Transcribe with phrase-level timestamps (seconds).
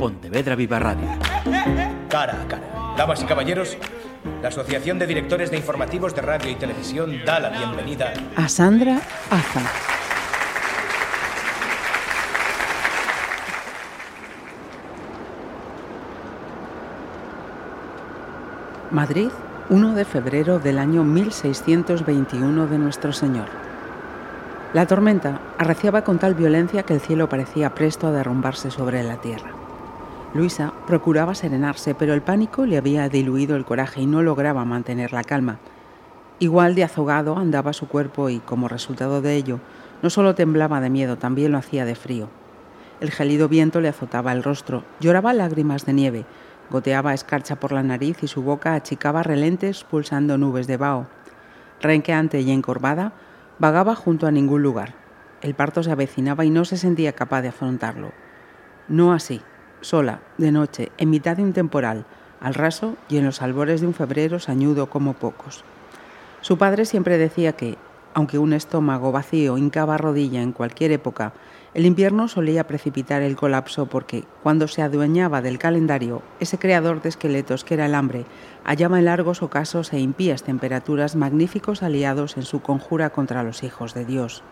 [0.00, 1.06] Pontevedra Viva Radio.
[2.08, 2.94] Cara a cara.
[2.96, 3.76] Damas y caballeros,
[4.40, 8.98] la Asociación de Directores de Informativos de Radio y Televisión da la bienvenida a Sandra
[9.28, 9.60] Aza.
[18.90, 19.28] Madrid,
[19.68, 23.48] 1 de febrero del año 1621 de nuestro Señor.
[24.72, 29.18] La tormenta arreciaba con tal violencia que el cielo parecía presto a derrumbarse sobre la
[29.18, 29.60] tierra.
[30.32, 35.12] Luisa procuraba serenarse, pero el pánico le había diluido el coraje y no lograba mantener
[35.12, 35.58] la calma.
[36.38, 39.60] Igual de azogado andaba su cuerpo y, como resultado de ello,
[40.02, 42.28] no solo temblaba de miedo, también lo hacía de frío.
[43.00, 46.26] El gélido viento le azotaba el rostro, lloraba lágrimas de nieve,
[46.70, 51.08] Goteaba escarcha por la nariz y su boca achicaba relentes pulsando nubes de vaho.
[51.80, 53.12] Renqueante y encorvada,
[53.58, 54.94] vagaba junto a ningún lugar.
[55.42, 58.12] El parto se avecinaba y no se sentía capaz de afrontarlo.
[58.86, 59.40] No así,
[59.80, 62.04] sola, de noche, en mitad de un temporal,
[62.40, 65.64] al raso y en los albores de un febrero sañudo como pocos.
[66.40, 67.76] Su padre siempre decía que,
[68.14, 71.32] aunque un estómago vacío hincaba rodilla en cualquier época,
[71.72, 77.10] el invierno solía precipitar el colapso porque, cuando se adueñaba del calendario, ese creador de
[77.10, 78.24] esqueletos que era el hambre
[78.64, 83.94] hallaba en largos ocasos e impías temperaturas magníficos aliados en su conjura contra los hijos
[83.94, 84.42] de Dios.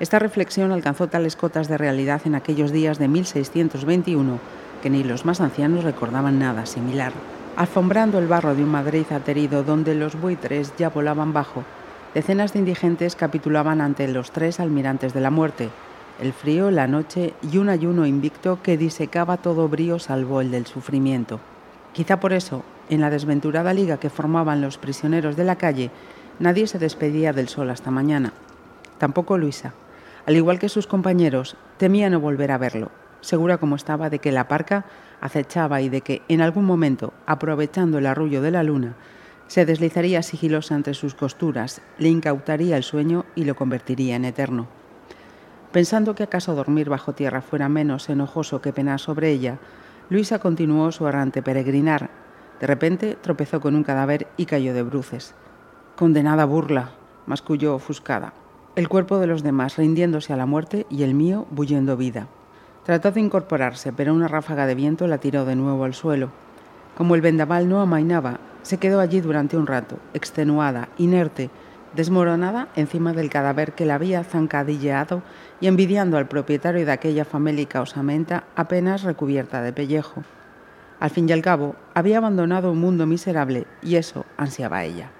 [0.00, 4.40] Esta reflexión alcanzó tales cotas de realidad en aquellos días de 1621
[4.82, 7.12] que ni los más ancianos recordaban nada similar.
[7.56, 11.64] Alfombrando el barro de un Madrid aterido donde los buitres ya volaban bajo,
[12.14, 15.70] decenas de indigentes capitulaban ante los tres almirantes de la muerte,
[16.20, 20.66] el frío, la noche y un ayuno invicto que disecaba todo brío salvo el del
[20.66, 21.40] sufrimiento.
[21.92, 25.90] Quizá por eso, en la desventurada liga que formaban los prisioneros de la calle,
[26.38, 28.32] nadie se despedía del sol hasta mañana.
[28.98, 29.74] Tampoco Luisa.
[30.26, 32.90] Al igual que sus compañeros, temía no volver a verlo,
[33.22, 34.84] segura como estaba de que la parca
[35.22, 38.96] acechaba y de que, en algún momento, aprovechando el arrullo de la luna,
[39.46, 44.68] se deslizaría sigilosa entre sus costuras, le incautaría el sueño y lo convertiría en eterno.
[45.72, 49.58] Pensando que acaso dormir bajo tierra fuera menos enojoso que penar sobre ella,
[50.10, 52.10] Luisa continuó su errante peregrinar.
[52.60, 55.34] De repente tropezó con un cadáver y cayó de bruces.
[55.96, 56.90] Condenada burla,
[57.26, 58.34] masculló ofuscada.
[58.74, 62.28] El cuerpo de los demás rindiéndose a la muerte y el mío bullendo vida.
[62.84, 66.30] Trató de incorporarse, pero una ráfaga de viento la tiró de nuevo al suelo.
[66.96, 71.48] Como el vendaval no amainaba, se quedó allí durante un rato, extenuada, inerte,
[71.94, 75.22] desmoronada encima del cadáver que la había zancadilleado
[75.60, 80.24] y envidiando al propietario de aquella famélica osamenta apenas recubierta de pellejo.
[80.98, 85.10] Al fin y al cabo, había abandonado un mundo miserable y eso ansiaba ella.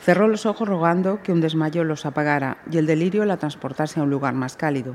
[0.00, 4.04] Cerró los ojos rogando que un desmayo los apagara y el delirio la transportase a
[4.04, 4.94] un lugar más cálido.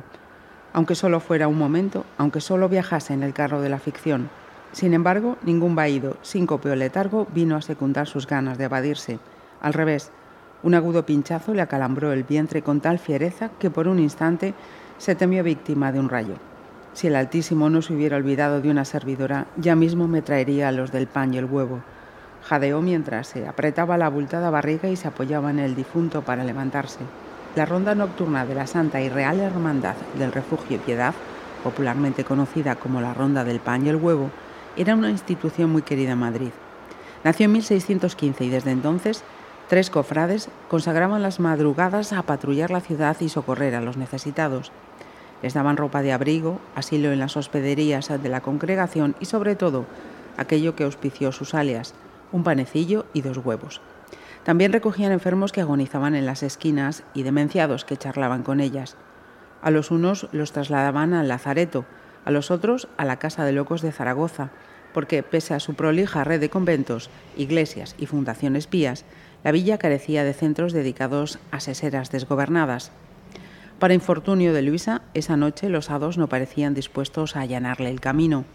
[0.73, 4.29] Aunque solo fuera un momento, aunque solo viajase en el carro de la ficción.
[4.71, 9.19] Sin embargo, ningún vaído, síncope o letargo vino a secundar sus ganas de evadirse.
[9.61, 10.11] Al revés,
[10.63, 14.53] un agudo pinchazo le acalambró el vientre con tal fiereza que por un instante
[14.97, 16.35] se temió víctima de un rayo.
[16.93, 20.91] Si el Altísimo no se hubiera olvidado de una servidora, ya mismo me traería los
[20.91, 21.81] del pan y el huevo.
[22.43, 26.99] Jadeó mientras se apretaba la abultada barriga y se apoyaba en el difunto para levantarse.
[27.56, 31.13] La ronda nocturna de la Santa y Real Hermandad del Refugio Piedad,
[31.63, 34.29] popularmente conocida como la Ronda del Pan y el Huevo,
[34.78, 36.51] era una institución muy querida en Madrid.
[37.23, 39.23] Nació en 1615 y desde entonces
[39.72, 44.69] Tres cofrades consagraban las madrugadas a patrullar la ciudad y socorrer a los necesitados.
[45.41, 49.85] Les daban ropa de abrigo, asilo en las hospederías de la congregación y sobre todo
[50.35, 51.94] aquello que auspició sus alias,
[52.33, 53.79] un panecillo y dos huevos.
[54.44, 58.97] También recogían enfermos que agonizaban en las esquinas y demenciados que charlaban con ellas.
[59.62, 61.85] A los unos los trasladaban al Lazareto,
[62.25, 64.50] a los otros a la Casa de Locos de Zaragoza,
[64.94, 69.06] porque pese a su prolija red de conventos, iglesias y fundaciones pías,
[69.44, 72.91] la villa carecía de centros dedicados a seseras desgobernadas.
[73.80, 78.46] Para infortunio de Luisa, esa noche los hados no parecían dispuestos a allanarle el camino.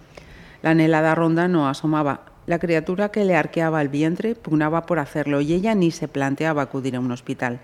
[0.63, 2.35] La anhelada ronda no asomaba.
[2.47, 6.63] La criatura que le arqueaba el vientre pugnaba por hacerlo y ella ni se planteaba
[6.63, 7.60] acudir a un hospital.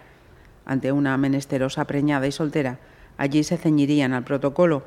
[0.65, 2.79] Ante una menesterosa preñada y soltera,
[3.17, 4.85] allí se ceñirían al protocolo.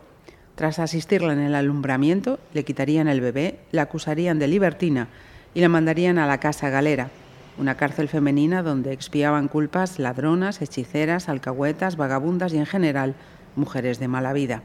[0.56, 5.08] Tras asistirla en el alumbramiento, le quitarían el bebé, la acusarían de libertina
[5.54, 7.10] y la mandarían a la casa galera
[7.58, 13.16] una cárcel femenina donde expiaban culpas ladronas, hechiceras, alcahuetas, vagabundas y en general
[13.56, 14.64] mujeres de mala vida.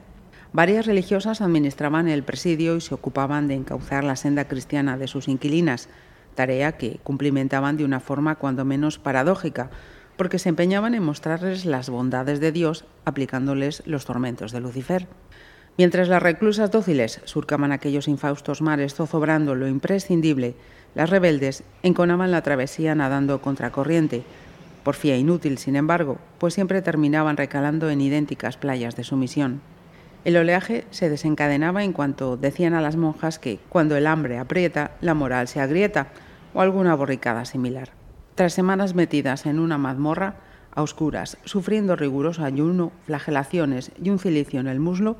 [0.52, 5.28] Varias religiosas administraban el presidio y se ocupaban de encauzar la senda cristiana de sus
[5.28, 5.88] inquilinas,
[6.34, 9.70] tarea que cumplimentaban de una forma cuando menos paradójica,
[10.16, 15.06] porque se empeñaban en mostrarles las bondades de Dios aplicándoles los tormentos de Lucifer.
[15.78, 20.56] Mientras las reclusas dóciles surcaban aquellos infaustos mares zozobrando lo imprescindible,
[20.96, 24.24] las rebeldes enconaban la travesía nadando contracorriente,
[24.82, 29.60] porfía inútil, sin embargo, pues siempre terminaban recalando en idénticas playas de sumisión.
[30.24, 34.92] El oleaje se desencadenaba en cuanto decían a las monjas que cuando el hambre aprieta,
[35.00, 36.08] la moral se agrieta,
[36.52, 37.90] o alguna borricada similar.
[38.34, 40.34] Tras semanas metidas en una mazmorra,
[40.74, 45.16] a oscuras, sufriendo riguroso ayuno, flagelaciones y un cilicio en el muslo,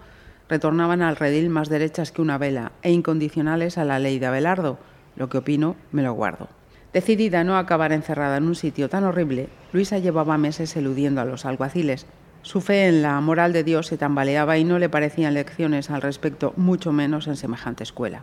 [0.49, 4.79] retornaban al redil más derechas que una vela e incondicionales a la ley de Abelardo.
[5.17, 6.49] Lo que opino, me lo guardo.
[6.93, 11.25] Decidida a no acabar encerrada en un sitio tan horrible, Luisa llevaba meses eludiendo a
[11.25, 12.06] los alguaciles.
[12.43, 16.01] Su fe en la moral de Dios se tambaleaba y no le parecían lecciones al
[16.01, 18.23] respecto, mucho menos en semejante escuela.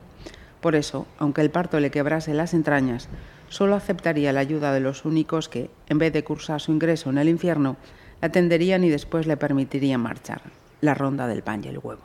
[0.60, 3.10] Por eso, aunque el parto le quebrase las entrañas,
[3.48, 7.19] solo aceptaría la ayuda de los únicos que, en vez de cursar su ingreso en
[7.19, 7.78] el infierno,
[8.19, 10.42] la atenderían y después le permitirían marchar.
[10.81, 12.02] La ronda del pan y el huevo.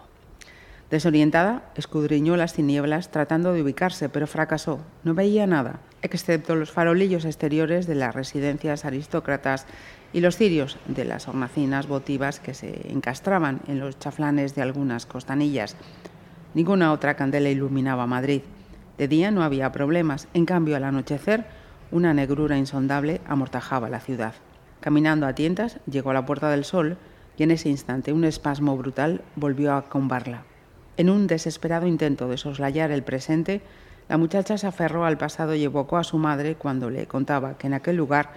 [0.90, 4.80] Desorientada, escudriñó las tinieblas tratando de ubicarse, pero fracasó.
[5.04, 9.66] No veía nada, excepto los farolillos exteriores de las residencias aristócratas
[10.12, 15.06] y los cirios de las hornacinas votivas que se encastraban en los chaflanes de algunas
[15.06, 15.76] costanillas.
[16.54, 18.42] Ninguna otra candela iluminaba Madrid.
[18.98, 21.46] De día no había problemas, en cambio al anochecer
[21.90, 24.34] una negrura insondable amortajaba la ciudad.
[24.80, 26.96] Caminando a tientas, llegó a la Puerta del Sol
[27.36, 30.44] y en ese instante un espasmo brutal volvió a combarla.
[30.96, 33.62] En un desesperado intento de soslayar el presente,
[34.08, 37.66] la muchacha se aferró al pasado y evocó a su madre cuando le contaba que
[37.66, 38.30] en aquel lugar,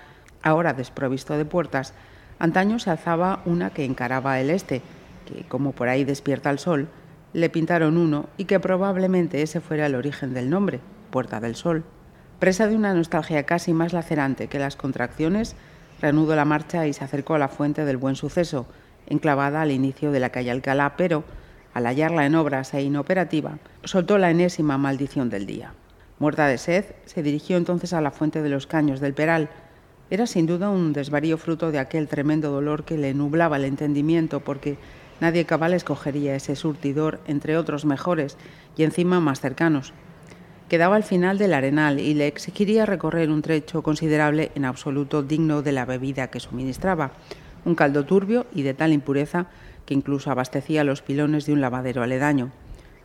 [0.45, 1.93] ahora desprovisto de puertas,
[2.39, 4.81] antaño se alzaba una que encaraba el este,
[5.25, 6.87] que, como por ahí despierta el sol,
[7.33, 11.83] le pintaron uno y que probablemente ese fuera el origen del nombre, Puerta del Sol.
[12.39, 15.55] Presa de una nostalgia casi más lacerante que las contracciones,
[15.99, 18.67] reanudó la marcha y se acercó a la fuente del buen suceso,
[19.07, 21.23] enclavada al inicio de la calle Alcalá, pero
[21.73, 25.73] al hallarla en obras e inoperativa, soltó la enésima maldición del día.
[26.19, 29.49] Muerta de sed, se dirigió entonces a la fuente de los caños del Peral.
[30.11, 34.39] Era sin duda un desvarío fruto de aquel tremendo dolor que le nublaba el entendimiento,
[34.39, 34.77] porque
[35.19, 38.37] nadie cabal escogería ese surtidor entre otros mejores
[38.77, 39.93] y encima más cercanos.
[40.69, 45.61] Quedaba al final del arenal y le exigiría recorrer un trecho considerable en absoluto digno
[45.61, 47.11] de la bebida que suministraba,
[47.65, 49.47] un caldo turbio y de tal impureza
[49.85, 52.51] que incluso abastecía los pilones de un lavadero aledaño.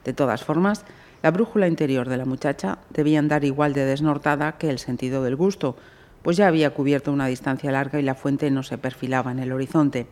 [0.05, 0.85] De todas formas,
[1.23, 5.37] la brújula interior de la muchacha debía andar igual de desnortada que el sentido del
[5.37, 5.76] gusto,
[6.22, 9.52] pues ya había cubierto una distancia larga y la fuente no se perfilaba en el
[9.52, 10.06] horizonte.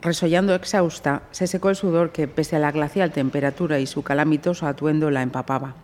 [0.00, 4.66] Resollando exhausta, se secó el sudor que, pese a la glacial temperatura y su calamitoso
[4.66, 5.76] atuendo, la empapaba.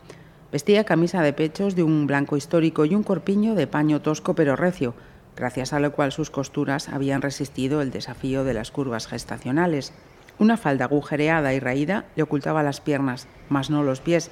[0.52, 4.56] Vestía camisa de pechos de un blanco histórico y un corpiño de paño tosco pero
[4.56, 4.94] recio,
[5.36, 9.92] gracias a lo cual sus costuras habían resistido el desafío de las curvas gestacionales.
[10.38, 14.30] Una falda agujereada y raída le ocultaba las piernas, mas no los pies,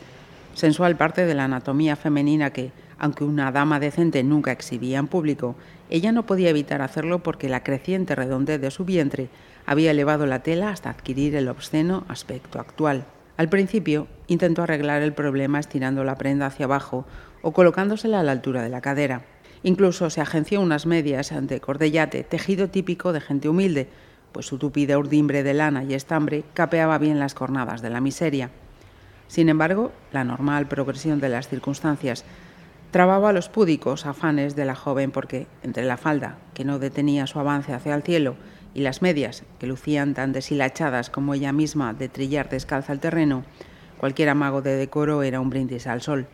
[0.59, 5.55] sensual parte de la anatomía femenina que, aunque una dama decente nunca exhibía en público,
[5.89, 9.29] ella no podía evitar hacerlo porque la creciente redondez de su vientre
[9.67, 13.05] había elevado la tela hasta adquirir el obsceno aspecto actual.
[13.37, 17.07] Al principio intentó arreglar el problema estirando la prenda hacia abajo
[17.41, 19.23] o colocándosela a la altura de la cadera.
[19.63, 23.89] Incluso se agenció unas medias ante cordellate, tejido típico de gente humilde,
[24.33, 28.51] pues su tupida urdimbre de lana y estambre capeaba bien las cornadas de la miseria.
[29.29, 32.25] Sin embargo, la normal progresión de las circunstancias
[32.91, 37.39] trababa los púdicos afanes de la joven porque, entre la falda, que no detenía su
[37.39, 38.35] avance hacia el cielo,
[38.75, 43.45] y las medias, que lucían tan deshilachadas como ella misma de trillar descalza el terreno,
[43.99, 46.27] cualquier amago de decoro era un brindis al sol.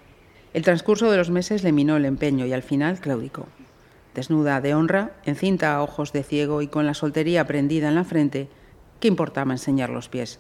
[0.52, 3.46] El transcurso de los meses le minó el empeño y al final claudicó
[4.14, 8.04] desnuda de honra, encinta a ojos de ciego y con la soltería prendida en la
[8.04, 8.48] frente,
[9.00, 10.38] ¿qué importaba enseñar los pies?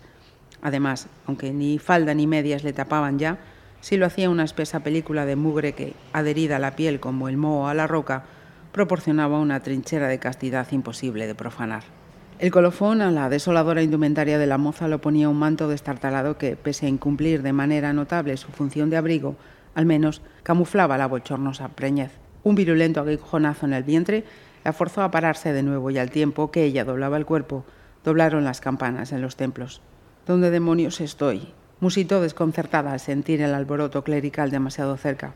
[0.64, 3.38] Además, aunque ni falda ni medias le tapaban ya,
[3.82, 7.36] sí lo hacía una espesa película de mugre que, adherida a la piel como el
[7.36, 8.24] moho a la roca,
[8.72, 11.84] proporcionaba una trinchera de castidad imposible de profanar.
[12.38, 16.56] El colofón a la desoladora indumentaria de la moza lo ponía un manto destartalado que,
[16.56, 19.36] pese a incumplir de manera notable su función de abrigo,
[19.74, 22.12] al menos camuflaba la bochornosa preñez.
[22.42, 24.24] Un virulento aguijonazo en el vientre
[24.64, 27.66] la forzó a pararse de nuevo y al tiempo que ella doblaba el cuerpo,
[28.02, 29.82] doblaron las campanas en los templos.
[30.26, 31.52] ¿Dónde demonios estoy?
[31.80, 35.34] musitó desconcertada al sentir el alboroto clerical demasiado cerca.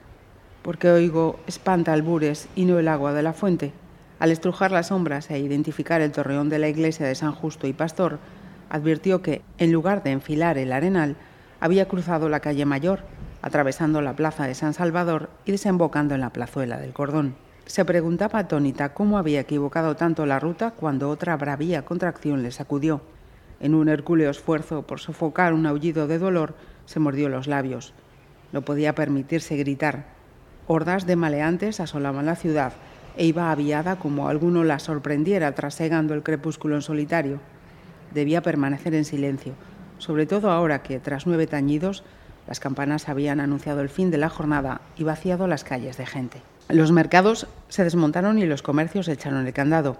[0.62, 3.72] Porque oigo espanta albures y no el agua de la fuente.
[4.18, 7.74] Al estrujar las sombras e identificar el torreón de la iglesia de San Justo y
[7.74, 8.18] Pastor,
[8.70, 11.16] advirtió que, en lugar de enfilar el arenal,
[11.60, 13.00] había cruzado la calle mayor
[13.42, 17.36] atravesando la plaza de San Salvador y desembocando en la plazuela del Cordón.
[17.66, 23.02] Se preguntaba atónita cómo había equivocado tanto la ruta cuando otra bravía contracción le sacudió.
[23.60, 26.54] En un hercúleo esfuerzo por sofocar un aullido de dolor,
[26.86, 27.92] se mordió los labios.
[28.52, 30.06] No podía permitirse gritar.
[30.66, 32.72] Hordas de maleantes asolaban la ciudad
[33.16, 37.40] e iba aviada como alguno la sorprendiera trasegando el crepúsculo en solitario.
[38.14, 39.54] Debía permanecer en silencio,
[39.98, 42.04] sobre todo ahora que, tras nueve tañidos,
[42.46, 46.40] las campanas habían anunciado el fin de la jornada y vaciado las calles de gente.
[46.68, 49.98] Los mercados se desmontaron y los comercios echaron el candado.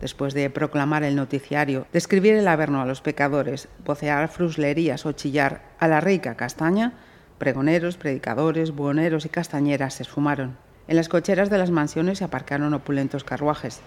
[0.00, 5.62] Después de proclamar el noticiario, describir el averno a los pecadores, vocear fruslerías o chillar
[5.80, 6.92] a la rica castaña,
[7.38, 10.56] pregoneros, predicadores, buhoneros y castañeras se esfumaron.
[10.86, 13.80] En las cocheras de las mansiones se aparcaron opulentos carruajes.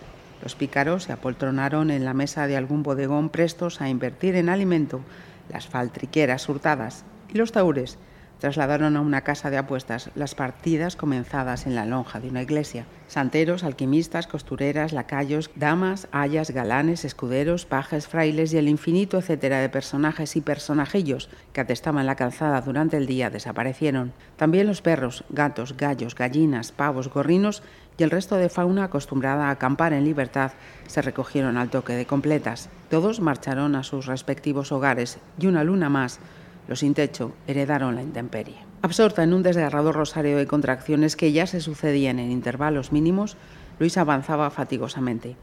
[0.44, 5.01] Los pícaros se apoltronaron en la mesa de algún bodegón prestos a invertir en alimento
[5.50, 7.98] las faltriqueras hurtadas y los taures
[8.41, 12.86] trasladaron a una casa de apuestas las partidas comenzadas en la lonja de una iglesia.
[13.07, 19.69] Santeros, alquimistas, costureras, lacayos, damas, ayas, galanes, escuderos, pajes, frailes y el infinito etcétera de
[19.69, 24.12] personajes y personajillos que atestaban la calzada durante el día desaparecieron.
[24.38, 27.62] También los perros, gatos, gallos, gallinas, pavos, gorrinos
[28.00, 30.53] y el resto de fauna acostumbrada a acampar en libertad
[30.88, 32.69] se recogieron al toque de completas.
[32.89, 36.19] Todos marcharon a sus respectivos hogares y una luna más
[36.68, 38.58] los sin techo heredaron la intemperie.
[38.82, 43.38] Absorta en un desgarrador rosario de contracciones que ya se sucedían en intervalos mínimos,
[43.80, 45.36] Luis avanzaba fatigosamente.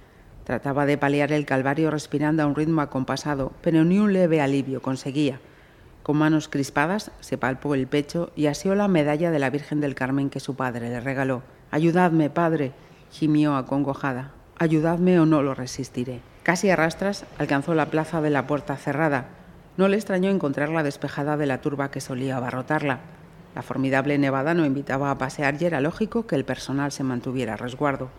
[0.45, 4.81] Trataba de paliar el calvario respirando a un ritmo acompasado, pero ni un leve alivio
[4.81, 5.41] conseguía.
[6.03, 9.95] Con manos crispadas se palpó el pecho y asió la medalla de la Virgen del
[9.95, 11.43] Carmen que su padre le regaló.
[11.71, 12.73] Ayudadme, padre,
[13.11, 14.33] gimió acongojada.
[14.59, 16.21] Ayudadme o no lo resistiré.
[16.43, 19.27] Casi a rastras alcanzó la plaza de la puerta cerrada,
[19.79, 22.99] no le extrañó encontrarla despejada de la turba que solía abarrotarla.
[23.55, 27.55] La formidable nevada no invitaba a pasear y era lógico que el personal se mantuviera
[27.55, 28.11] a resguardo.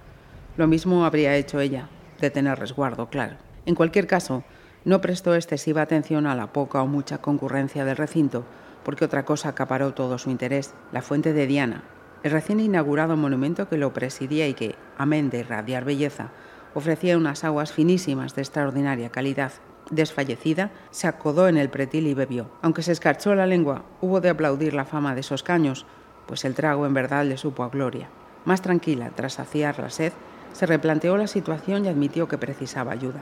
[0.56, 1.89] Lo mismo habría hecho ella,
[2.22, 3.36] de tener resguardo, claro.
[3.66, 4.46] En cualquier caso,
[4.86, 8.46] no prestó excesiva atención a la poca o mucha concurrencia del recinto,
[8.86, 11.84] porque otra cosa acaparó todo su interés, la fuente de Diana,
[12.24, 16.30] el recién inaugurado monumento que lo presidía y que, amén de irradiar belleza,
[16.74, 19.51] ofrecía unas aguas finísimas de extraordinaria calidad.
[19.91, 22.50] Desfallecida, se acodó en el pretil y bebió.
[22.62, 25.86] Aunque se escarchó la lengua, hubo de aplaudir la fama de esos caños,
[26.27, 28.10] pues el trago en verdad le supo a gloria.
[28.46, 30.13] Más tranquila, tras saciar la sed,
[30.53, 33.22] se replanteó la situación y admitió que precisaba ayuda.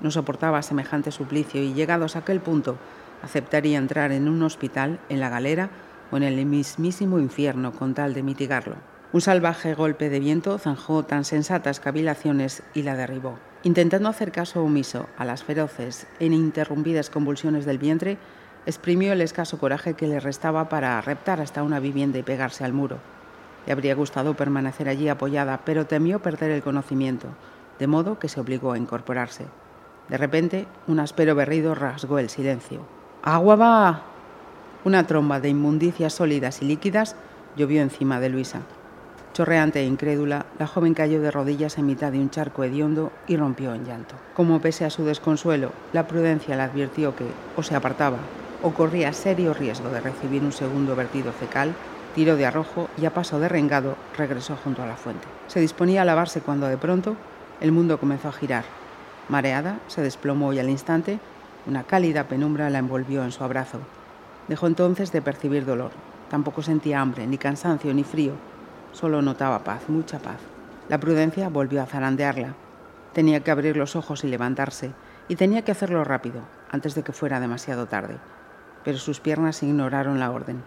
[0.00, 2.76] No soportaba semejante suplicio y, llegados a aquel punto,
[3.22, 5.70] aceptaría entrar en un hospital, en la galera
[6.10, 8.76] o en el mismísimo infierno con tal de mitigarlo.
[9.12, 13.38] Un salvaje golpe de viento zanjó tan sensatas cavilaciones y la derribó.
[13.64, 18.18] Intentando hacer caso omiso a las feroces e ininterrumpidas convulsiones del vientre,
[18.66, 22.74] exprimió el escaso coraje que le restaba para reptar hasta una vivienda y pegarse al
[22.74, 22.98] muro.
[23.66, 27.28] Le habría gustado permanecer allí apoyada, pero temió perder el conocimiento,
[27.78, 29.46] de modo que se obligó a incorporarse.
[30.10, 32.86] De repente, un áspero berrido rasgó el silencio.
[33.22, 34.02] ¡Agua va!
[34.84, 37.16] Una tromba de inmundicias sólidas y líquidas
[37.56, 38.60] llovió encima de Luisa.
[39.34, 43.36] Chorreante e incrédula, la joven cayó de rodillas en mitad de un charco hediondo y
[43.36, 44.14] rompió en llanto.
[44.32, 47.26] Como pese a su desconsuelo, la prudencia le advirtió que
[47.56, 48.18] o se apartaba
[48.62, 51.74] o corría serio riesgo de recibir un segundo vertido fecal,
[52.14, 55.26] tiró de arrojo y a paso de rengado regresó junto a la fuente.
[55.48, 57.16] Se disponía a lavarse cuando de pronto
[57.60, 58.64] el mundo comenzó a girar.
[59.28, 61.18] Mareada, se desplomó y al instante
[61.66, 63.80] una cálida penumbra la envolvió en su abrazo.
[64.46, 65.90] Dejó entonces de percibir dolor.
[66.30, 68.34] Tampoco sentía hambre, ni cansancio, ni frío
[68.94, 70.38] Solo notaba paz, mucha paz.
[70.88, 72.54] La prudencia volvió a zarandearla.
[73.12, 74.92] Tenía que abrir los ojos y levantarse,
[75.26, 78.18] y tenía que hacerlo rápido, antes de que fuera demasiado tarde.
[78.84, 80.62] Pero sus piernas ignoraron la orden.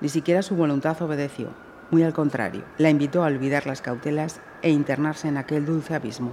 [0.00, 1.50] Ni siquiera su voluntad obedeció.
[1.92, 6.32] Muy al contrario, la invitó a olvidar las cautelas e internarse en aquel dulce abismo.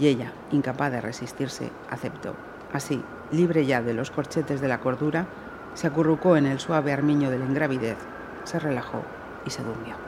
[0.00, 2.34] Y ella, incapaz de resistirse, aceptó.
[2.72, 5.26] Así, libre ya de los corchetes de la cordura,
[5.74, 7.98] se acurrucó en el suave armiño de la ingravidez,
[8.44, 9.02] se relajó
[9.44, 10.07] y se durmió.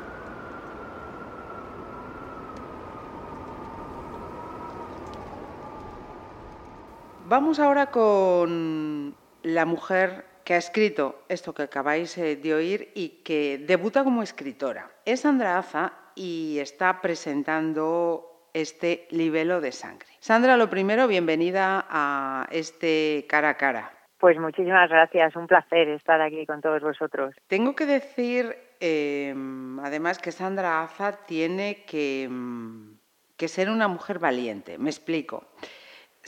[7.30, 13.22] Vamos ahora con la mujer que ha escrito esto que acabáis eh, de oír y
[13.22, 14.90] que debuta como escritora.
[15.04, 20.08] Es Sandra Aza y está presentando este libelo de sangre.
[20.18, 23.92] Sandra, lo primero, bienvenida a este cara a cara.
[24.18, 27.36] Pues muchísimas gracias, un placer estar aquí con todos vosotros.
[27.46, 32.96] Tengo que decir, em, además, que Sandra Aza tiene que, em,
[33.36, 34.78] que ser una mujer valiente.
[34.78, 35.46] Me explico.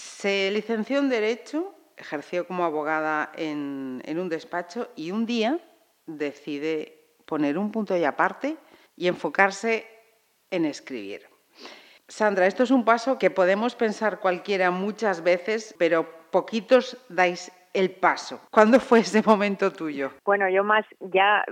[0.02, 5.60] Se licenció en Derecho, ejerció como abogada en, un despacho y un día
[6.06, 8.56] decide poner un punto y aparte
[8.96, 9.86] y enfocarse
[10.50, 11.28] en escribir.
[12.08, 17.90] Sandra, esto es un paso que podemos pensar cualquiera muchas veces, pero poquitos dais el
[17.90, 18.40] paso.
[18.50, 20.10] ¿Cuándo fue ese momento tuyo?
[20.24, 21.44] Bueno, yo más, ya,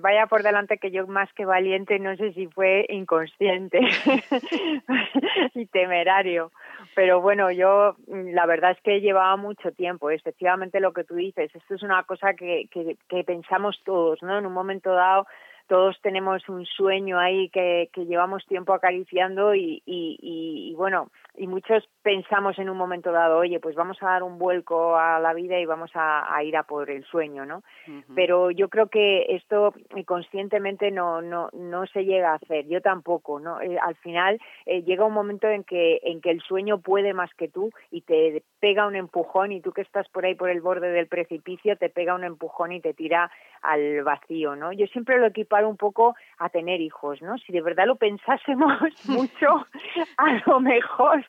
[0.00, 3.80] vaya por delante que yo más que valiente, no sé si fue inconsciente
[5.54, 6.52] y temerario.
[6.94, 11.54] Pero bueno, yo la verdad es que llevaba mucho tiempo, efectivamente lo que tú dices,
[11.54, 14.38] esto es una cosa que, que, que pensamos todos, ¿no?
[14.38, 15.26] En un momento dado
[15.68, 21.46] todos tenemos un sueño ahí que, que llevamos tiempo acariciando y, y, y, bueno, y
[21.46, 25.32] muchos pensamos en un momento dado, oye, pues vamos a dar un vuelco a la
[25.32, 27.62] vida y vamos a, a ir a por el sueño, ¿no?
[28.14, 29.72] Pero yo creo que esto
[30.04, 33.60] conscientemente no, no, no se llega a hacer, yo tampoco, ¿no?
[33.60, 37.32] Eh, al final eh, llega un momento en que, en que el sueño puede más
[37.34, 40.60] que tú y te pega un empujón y tú que estás por ahí por el
[40.60, 43.30] borde del precipicio te pega un empujón y te tira
[43.62, 44.72] al vacío, ¿no?
[44.72, 47.38] Yo siempre lo equiparo un poco a tener hijos, ¿no?
[47.38, 48.72] Si de verdad lo pensásemos
[49.06, 49.66] mucho,
[50.18, 51.21] a lo mejor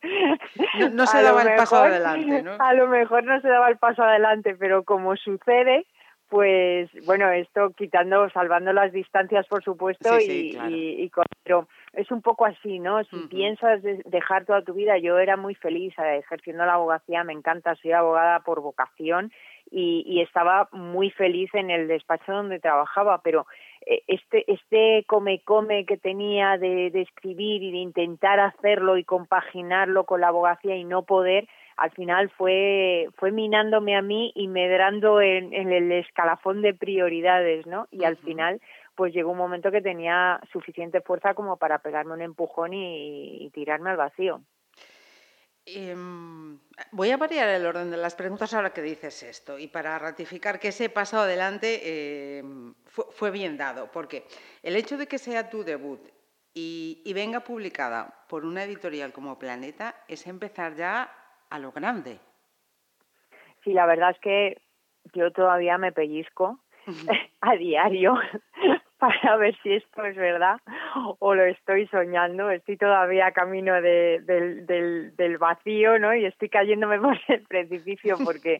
[0.91, 2.55] no, se daba el paso adelante, ¿no?
[2.59, 5.85] A lo mejor no se daba el paso adelante, pero como sucede,
[6.33, 11.12] pues bueno, esto quitando, salvando las distancias, por supuesto, y, y,
[11.43, 13.03] pero es un poco así, ¿no?
[13.03, 17.33] Si piensas dejar toda tu vida, yo era muy feliz eh, ejerciendo la abogacía, me
[17.33, 19.31] encanta, soy abogada por vocación
[19.69, 23.45] y, y estaba muy feliz en el despacho donde trabajaba, pero
[24.08, 30.22] este, este come-come que tenía de, de escribir y de intentar hacerlo y compaginarlo con
[30.22, 31.48] la abogacía y no poder,
[31.78, 37.66] al final fue, fue minándome a mí y medrando en, en el escalafón de prioridades,
[37.66, 37.88] ¿no?
[37.92, 38.62] Y al final,
[38.96, 43.92] pues llegó un momento que tenía suficiente fuerza como para pegarme un empujón y, tirarme
[43.92, 44.42] al vacío.
[45.65, 46.60] Em,
[46.91, 50.60] voy a variar el orden de las preguntas ahora que dices esto y para ratificar
[50.60, 54.25] que ese paso adelante em, fue, bien dado, porque
[54.62, 56.01] el hecho de que sea tu debut
[56.53, 61.10] y, y, venga publicada por una editorial como Planeta es empezar ya
[61.50, 62.20] a lo grande.
[63.63, 64.62] Sí, la verdad es que
[65.13, 66.60] yo todavía me pellizco
[67.41, 68.15] a diario
[69.03, 70.57] para ver si esto es verdad
[71.19, 72.49] o lo estoy soñando.
[72.49, 76.15] Estoy todavía camino de, del, del, del vacío, ¿no?
[76.15, 78.60] Y estoy cayéndome por el precipicio porque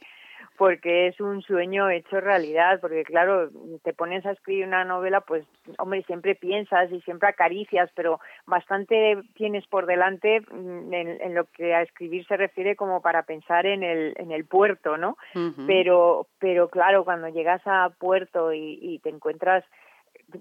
[0.58, 3.50] porque es un sueño hecho realidad, porque claro,
[3.84, 5.46] te pones a escribir una novela, pues
[5.80, 11.74] hombre, siempre piensas y siempre acaricias, pero bastante tienes por delante mm, en, lo que
[11.74, 15.18] a escribir se refiere como para pensar en el, en el puerto, ¿no?
[15.66, 19.64] Pero, pero claro, cuando llegas a puerto y, y te encuentras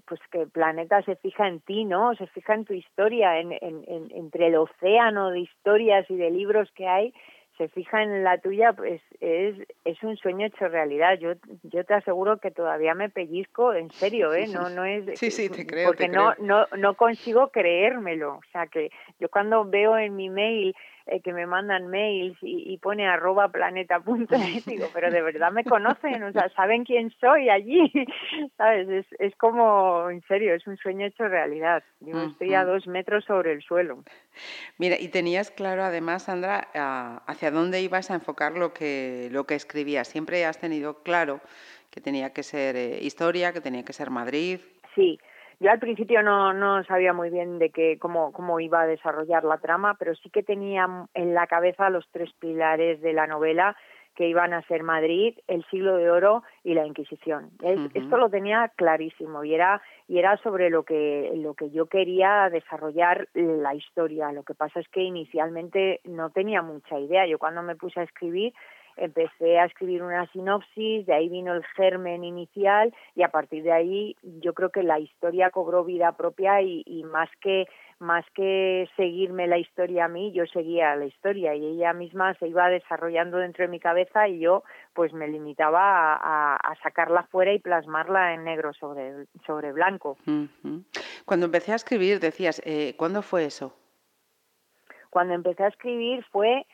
[0.07, 2.15] pues que el planeta se fija en ti, ¿no?
[2.15, 6.31] Se fija en tu historia, en, en, en, entre el océano de historias y de
[6.31, 7.13] libros que hay,
[7.57, 11.19] se fija en la tuya, pues es, es un sueño hecho realidad.
[11.19, 14.47] Yo, yo te aseguro que todavía me pellizco, en serio, ¿eh?
[14.47, 15.19] No, no es...
[15.19, 15.87] Sí, sí, te creo.
[15.87, 18.37] Porque no, no, no consigo creérmelo.
[18.37, 20.75] O sea, que yo cuando veo en mi mail
[21.05, 26.23] eh, que me mandan mails y, pone arroba planeta.net, digo, pero de verdad me conocen,
[26.23, 27.91] o sea, saben quién soy allí,
[28.57, 28.89] ¿sabes?
[28.89, 31.83] Es, es como, en serio, es un sueño hecho realidad.
[31.99, 34.03] Yo estoy a dos metros sobre el suelo.
[34.77, 36.69] Mira, y tenías claro además, Sandra,
[37.27, 40.07] hacia dónde ibas a enfocar lo que, lo que escribías.
[40.07, 41.41] Siempre has tenido claro
[41.89, 44.59] que tenía que ser eh, historia, que tenía que ser Madrid.
[44.95, 45.19] Sí,
[45.63, 49.45] yo al principio no, no sabía muy bien de qué, cómo, cómo iba a desarrollar
[49.45, 53.77] la trama, pero sí que tenía en la cabeza los tres pilares de la novela
[54.13, 57.51] que iban a ser Madrid, el siglo de oro y la Inquisición.
[57.61, 62.49] Esto lo tenía clarísimo y era y era sobre lo que lo que yo quería
[62.51, 64.33] desarrollar la historia.
[64.33, 67.25] Lo que pasa es que inicialmente no tenía mucha idea.
[67.25, 68.53] Yo cuando me puse a escribir
[68.97, 73.71] empecé a escribir una sinopsis, de ahí vino el germen inicial y a partir de
[73.71, 77.67] ahí yo creo que la historia cobró vida propia y, y más que
[77.99, 82.47] más que seguirme la historia a mí, yo seguía la historia y ella misma se
[82.47, 87.53] iba desarrollando dentro de mi cabeza y yo pues me limitaba a, a, sacarla fuera
[87.53, 90.17] y plasmarla en negro sobre, sobre blanco.
[91.25, 93.73] Cuando empecé a escribir decías, eh, ¿cuándo fue eso?
[95.09, 96.65] Cuando empecé a escribir fue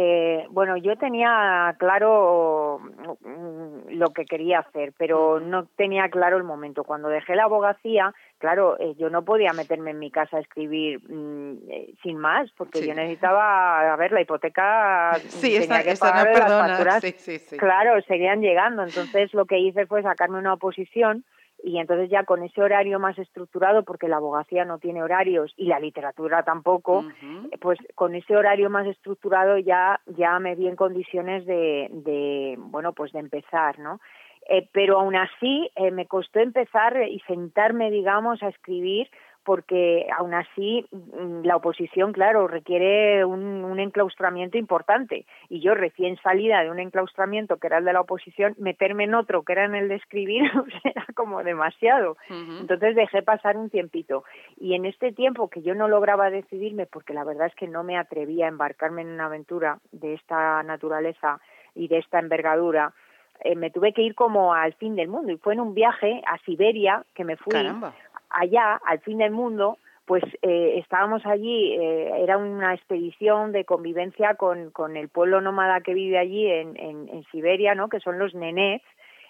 [0.00, 2.78] eh, bueno, yo tenía claro
[3.24, 6.84] mm, lo que quería hacer, pero no tenía claro el momento.
[6.84, 11.00] Cuando dejé la abogacía, claro, eh, yo no podía meterme en mi casa a escribir
[11.02, 16.28] mm, eh, sin más, porque yo necesitaba, a ver, la hipoteca sí, tenía que pagar
[16.28, 17.04] no las facturas.
[17.58, 18.84] Claro, seguían llegando.
[18.84, 21.24] Entonces lo que hice fue sacarme una oposición
[21.62, 25.66] y entonces ya con ese horario más estructurado, porque la abogacía no tiene horarios y
[25.66, 27.04] la literatura tampoco,
[27.60, 32.92] pues con ese horario más estructurado ya, ya me vi en condiciones de, de bueno,
[32.92, 34.00] pues de empezar, ¿no?
[34.48, 39.08] Eh, pero aún así eh, me costó empezar y sentarme, digamos, a escribir
[39.48, 45.24] porque aún así mm, la oposición, claro, requiere un, un, enclaustramiento importante.
[45.48, 49.14] Y yo recién salida de un enclaustramiento que era el de la oposición, meterme en
[49.14, 50.42] otro que era en el de escribir,
[50.84, 52.18] era como demasiado.
[52.28, 54.22] Entonces dejé pasar un tiempito.
[54.58, 57.82] Y en este tiempo que yo no lograba decidirme, porque la verdad es que no
[57.84, 61.40] me atrevía a embarcarme en una aventura de esta naturaleza
[61.74, 62.92] y de esta envergadura,
[63.40, 65.32] eh, me tuve que ir como al fin del mundo.
[65.32, 67.54] Y fue en un viaje a Siberia que me fui
[68.30, 74.34] allá, al fin del mundo, pues eh, estábamos allí, eh, era una expedición de convivencia
[74.36, 77.90] con, con el pueblo nómada que vive allí en, en, en Siberia, ¿no?
[77.90, 78.80] que son los nenés,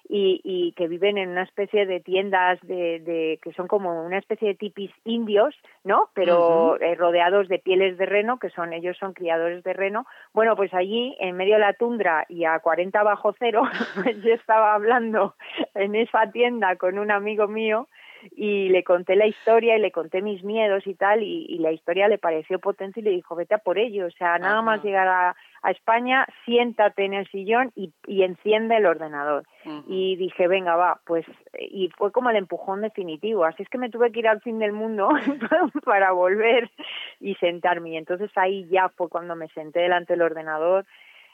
[0.09, 4.17] y, y, que viven en una especie de tiendas de, de, que son como una
[4.17, 6.09] especie de tipis indios, ¿no?
[6.15, 10.07] Pero eh, rodeados de pieles de reno, que son ellos son criadores de reno.
[10.33, 13.65] Bueno, pues allí en medio de la tundra y a 40 bajo cero,
[14.03, 15.35] pues yo estaba hablando
[15.75, 17.87] en esa tienda con un amigo mío
[18.33, 22.09] y le conté la historia y le conté mis miedos y tal y, la historia
[22.09, 25.09] le pareció potente y le dijo vete a por ello o sea nada más llegar
[25.09, 25.37] a,
[25.69, 29.45] España siéntate en el sillón y, enciende el ordenador
[29.87, 31.27] y dije venga va pues
[31.59, 34.59] y fue como el empujón definitivo así es que me tuve que ir al fin
[34.59, 35.09] del mundo
[35.85, 36.71] para volver
[37.21, 37.91] y sentarme.
[37.91, 40.87] Y entonces ahí ya fue cuando me senté delante del ordenador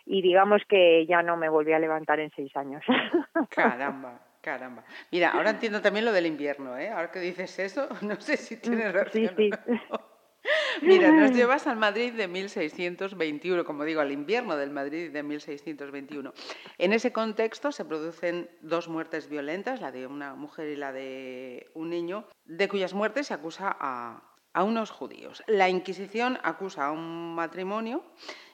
[0.06, 2.82] y digamos que ya no me volví a levantar en seis años.
[3.50, 4.84] Caramba Caramba.
[5.10, 6.90] Mira, ahora entiendo también lo del invierno, ¿eh?
[6.90, 9.12] Ahora que dices eso, no sé si tienes mm, razón.
[9.12, 9.50] Sí, sí.
[10.82, 16.34] Mira, nos llevas al Madrid de 1621, como digo, al invierno del Madrid de 1621.
[16.76, 21.70] En ese contexto se producen dos muertes violentas, la de una mujer y la de
[21.72, 25.42] un niño, de cuyas muertes se acusa a, a unos judíos.
[25.46, 28.04] La Inquisición acusa a un matrimonio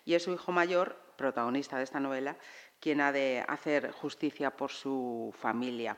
[0.04, 2.38] y es su hijo mayor, protagonista de esta novela,
[2.80, 5.96] quien ha de hacer justicia por su familia.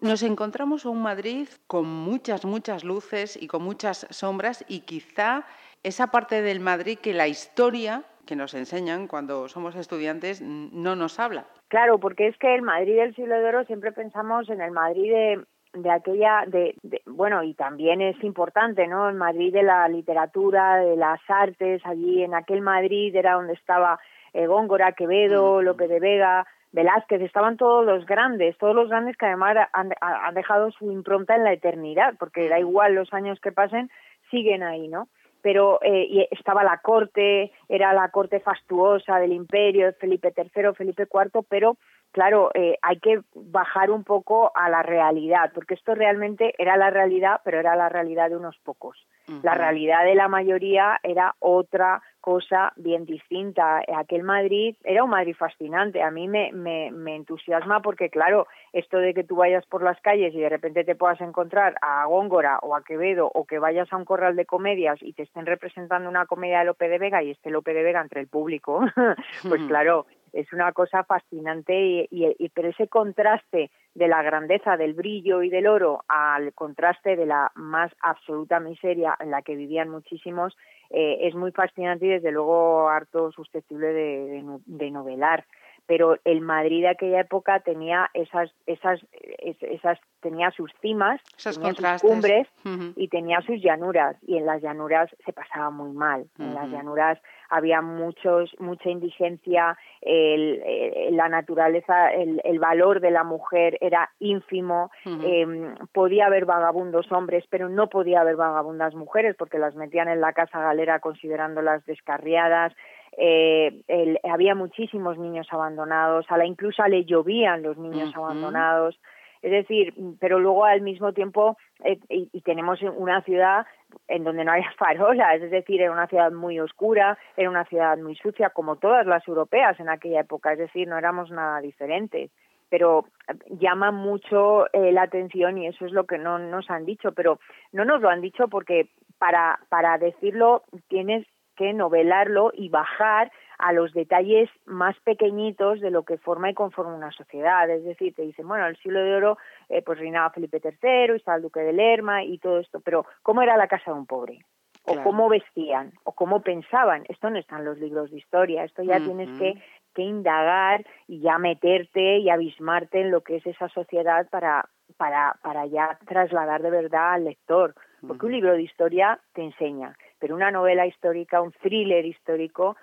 [0.00, 5.44] Nos encontramos en un Madrid con muchas, muchas luces y con muchas sombras y quizá
[5.82, 11.20] esa parte del Madrid que la historia que nos enseñan cuando somos estudiantes no nos
[11.20, 11.46] habla.
[11.68, 15.12] Claro, porque es que el Madrid del siglo de oro siempre pensamos en el Madrid
[15.12, 16.74] de, de aquella, de,
[17.06, 19.08] bueno, y también es importante, ¿no?
[19.08, 23.98] El Madrid de la literatura, de las artes, allí en aquel Madrid era donde estaba
[24.34, 29.26] eh, Góngora, Quevedo, López de Vega, Velázquez, estaban todos los grandes, todos los grandes que
[29.26, 29.90] además han,
[30.34, 33.90] dejado su impronta en la eternidad, porque da igual los años que pasen,
[34.28, 35.06] siguen ahí, ¿no?
[35.40, 41.06] Pero eh, y estaba la corte, era la corte fastuosa del imperio, Felipe III, Felipe
[41.12, 41.76] IV, pero
[42.10, 46.90] claro, eh, hay que bajar un poco a la realidad, porque esto realmente era la
[46.90, 49.06] realidad, pero era la realidad de unos pocos.
[49.42, 53.82] La realidad de la mayoría era otra cosa bien distinta.
[53.98, 56.02] Aquel Madrid era un Madrid fascinante.
[56.02, 60.00] A mí me, me, me, entusiasma porque, claro, esto de que tú vayas por las
[60.00, 63.92] calles y de repente te puedas encontrar a Góngora o a Quevedo o que vayas
[63.92, 67.22] a un corral de comedias y te estén representando una comedia de Lope de Vega
[67.22, 68.80] y esté Lope de Vega entre el público,
[69.46, 74.94] pues claro, es una cosa fascinante y, y, pero ese contraste de la grandeza del
[74.94, 79.88] brillo y del oro al contraste de la más absoluta miseria en la que vivían
[79.88, 80.56] muchísimos
[80.90, 85.44] eh, es muy fascinante y desde luego harto susceptible de, de novelar
[85.86, 89.00] pero el Madrid de aquella época tenía esas esas
[89.40, 92.48] esas tenía sus cimas, tenía sus cumbres
[92.96, 96.24] y tenía sus llanuras y en las llanuras se pasaba muy mal.
[96.38, 97.20] En las llanuras
[97.50, 104.90] había muchos mucha indigencia, el, la naturaleza, el, el, valor de la mujer era ínfimo,
[105.04, 110.22] em, podía haber vagabundos hombres, pero no podía haber vagabundas mujeres porque las metían en
[110.22, 112.72] la casa galera considerándolas descarriadas
[113.16, 118.98] eh, había muchísimos niños abandonados, a la incluso le llovían los niños abandonados.
[119.42, 123.66] Es decir, pero luego al mismo tiempo eh, y, tenemos una ciudad
[124.08, 127.98] en donde no hay farolas, es decir, era una ciudad muy oscura, era una ciudad
[127.98, 132.30] muy sucia, como todas las europeas en aquella época, es decir, no éramos nada diferentes.
[132.70, 133.04] Pero
[133.50, 137.38] llama mucho eh, la atención y eso es lo que no nos han dicho, pero
[137.70, 143.72] no nos lo han dicho porque para, para decirlo tienes que novelarlo y bajar a
[143.72, 147.68] los detalles más pequeñitos de lo que forma y conforma una sociedad.
[147.70, 149.38] Es decir, te dicen, bueno, el siglo de oro,
[149.68, 153.42] eh, pues reinaba Felipe III, estaba el duque de Lerma y todo esto, pero ¿cómo
[153.42, 154.44] era la casa de un pobre?
[154.86, 157.04] O cómo vestían, o cómo pensaban.
[157.08, 159.54] Esto no está en los libros de historia, esto ya tienes que,
[159.94, 165.38] que indagar y ya meterte y abismarte en lo que es esa sociedad para, para,
[165.42, 167.74] para ya trasladar de verdad al lector.
[168.06, 172.78] Porque un libro de historia te enseña, pero una novela histórica, un thriller histórico,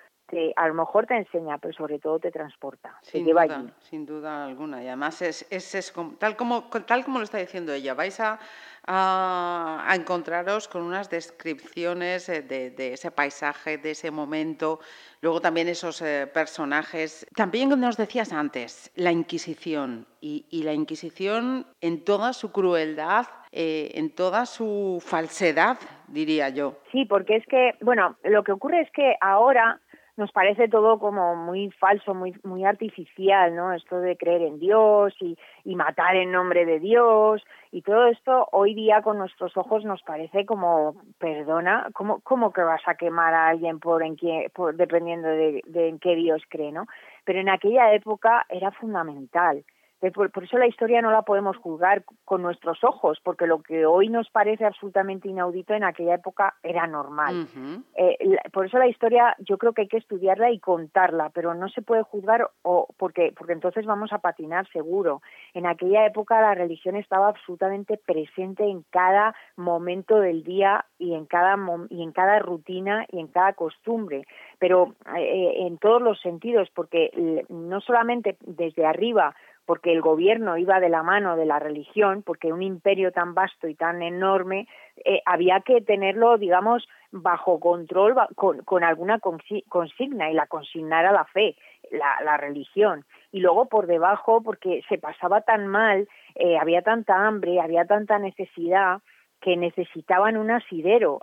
[0.56, 4.46] a lo mejor te enseña, pero sobre todo te transporta, sin lleva duda, Sin duda
[4.46, 4.84] alguna.
[4.84, 8.40] Y además es, es, tal, como, tal como lo está diciendo ella, vais a,
[8.86, 14.82] a, encontraros con unas descripciones eh, de, ese paisaje, de ese momento,
[15.20, 17.26] luego también esos eh, personajes.
[17.36, 24.14] También nos decías antes, la Inquisición, y, la Inquisición en toda su crueldad, eh, en
[24.14, 26.78] toda su falsedad, diría yo.
[26.92, 29.80] Sí, porque es que, bueno, lo que ocurre es que ahora
[30.18, 33.74] nos parece todo como muy falso, muy, muy artificial, ¿no?
[33.74, 35.38] Esto de creer en Dios y,
[35.76, 40.46] matar en nombre de Dios y todo esto hoy día con nuestros ojos nos parece
[40.46, 45.28] como, perdona, ¿cómo, cómo que vas a quemar a alguien por en qué, por, dependiendo
[45.28, 46.86] de, de en qué Dios cree, ¿no?
[47.26, 49.64] Pero en aquella época era fundamental.
[50.10, 54.10] Por, eso la historia no la podemos juzgar con nuestros ojos, porque lo que hoy
[54.10, 57.48] nos parece absolutamente inaudito en aquella época era normal.
[57.96, 58.18] Eh,
[58.52, 61.84] por eso la historia yo creo que hay que estudiarla y contarla, pero no se
[61.84, 65.22] puede juzgar o porque, porque entonces vamos a patinar seguro.
[65.54, 71.28] En aquella época la religión estaba absolutamente presente en cada momento del día y en
[71.28, 71.58] cada,
[71.90, 74.26] y en cada rutina y en cada costumbre,
[74.58, 79.36] pero eh, en todos los sentidos, porque no solamente desde arriba,
[79.66, 83.68] porque el gobierno iba de la mano de la religión, porque un imperio tan vasto
[83.68, 84.68] y tan enorme
[85.06, 91.26] eh, había que tenerlo, digamos, bajo control con, alguna consigna y la consigna era la
[91.26, 91.56] fe,
[91.92, 93.06] la, religión.
[93.32, 98.18] Y luego por debajo, porque se pasaba tan mal, eh, había tanta hambre, había tanta
[98.18, 99.02] necesidad,
[99.42, 101.20] que necesitaban un asidero,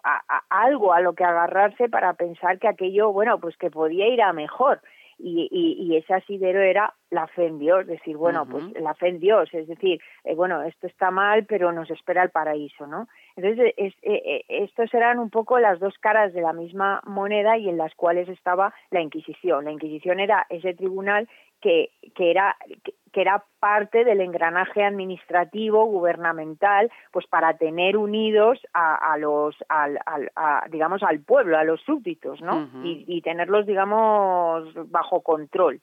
[0.50, 4.32] algo a lo que agarrarse para pensar que aquello, bueno, pues que podía ir a
[4.32, 4.80] mejor
[5.18, 9.18] y, y, ese asidero era la fe en Dios, decir, bueno, pues la fe en
[9.18, 13.08] Dios, es decir, eh, bueno, esto está mal, pero nos espera el paraíso, ¿no?
[13.34, 17.58] Entonces, es, eh, eh, estos eran un poco las dos caras de la misma moneda
[17.58, 19.64] y en las cuales estaba la Inquisición.
[19.64, 21.28] La Inquisición era ese tribunal
[21.60, 29.16] que, que era que era parte del engranaje administrativo gubernamental pues para tener unidos a,
[29.18, 29.98] los al,
[30.70, 35.80] digamos al pueblo a los súbditos no y, tenerlos digamos bajo control.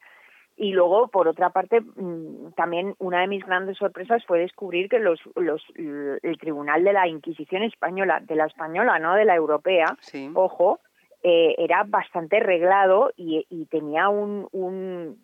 [0.57, 4.99] Y luego por otra parte mm, también una de mis grandes sorpresas fue descubrir que
[4.99, 9.97] los, los el tribunal de la Inquisición española de la española no de la europea
[10.33, 10.79] ojo
[11.27, 14.47] eh, era bastante reglado y, tenía un,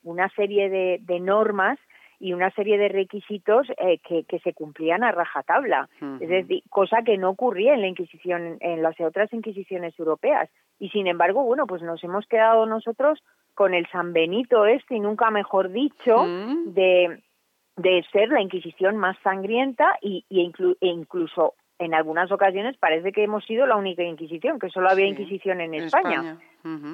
[0.04, 1.78] una serie de, de normas
[2.22, 7.02] y una serie de requisitos eh, que, que, se cumplían a rajatabla, es decir, cosa
[7.04, 10.50] que no ocurría en la Inquisición, en las otras Inquisiciones europeas.
[10.80, 13.20] Y sin embargo, bueno, pues nos hemos quedado nosotros
[13.56, 16.26] con el San Benito este, y nunca mejor dicho,
[16.66, 17.22] de,
[17.78, 23.24] de ser la Inquisición más sangrienta y, y e incluso en algunas ocasiones parece que
[23.24, 26.38] hemos sido la única Inquisición, que solo había Inquisición en España.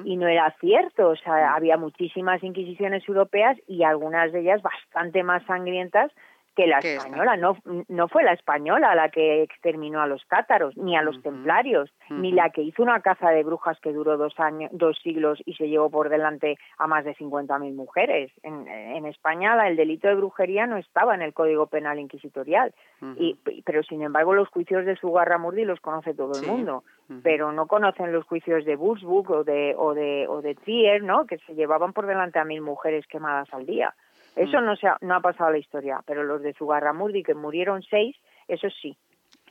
[0.04, 5.22] Y no era cierto, o sea, había muchísimas Inquisiciones europeas y algunas de ellas bastante
[5.22, 6.10] más sangrientas
[6.58, 10.96] que la española, no, no fue la española la que exterminó a los cátaros, ni
[10.96, 14.68] a los templarios, ni la que hizo una caza de brujas que duró dos años,
[14.74, 18.32] dos siglos y se llevó por delante a más de 50.000 mujeres.
[18.42, 22.74] En, en España el delito de brujería no estaba en el Código Penal Inquisitorial,
[23.16, 26.82] y, pero sin embargo los juicios de Sugarramurdi los conoce todo el mundo,
[27.22, 31.24] pero no conocen los juicios de Bushbuck o de, o de, o de Trier, ¿no?
[31.26, 33.94] que se llevaban por delante a mil mujeres quemadas al día.
[34.38, 34.64] Eso mm.
[34.64, 37.82] no, se ha, no ha pasado a la historia, pero los de Zugarramurdi, que murieron
[37.82, 38.96] seis, eso sí.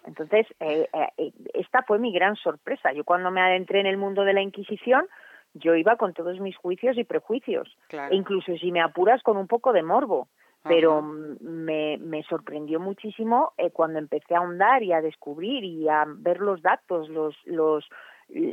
[0.05, 2.93] Entonces, eh, eh, esta fue mi gran sorpresa.
[2.93, 5.05] Yo cuando me adentré en el mundo de la Inquisición,
[5.53, 9.47] yo iba con todos mis juicios y prejuicios, e incluso si me apuras con un
[9.47, 10.29] poco de morbo.
[10.63, 16.03] Pero me, me, sorprendió muchísimo eh, cuando empecé a ahondar y a descubrir y a
[16.05, 17.87] ver los datos, los, los,